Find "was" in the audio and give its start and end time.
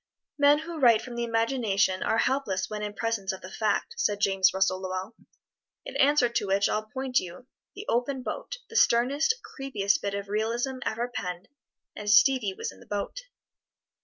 12.55-12.71